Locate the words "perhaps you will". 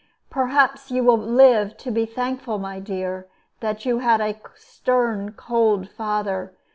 0.31-1.15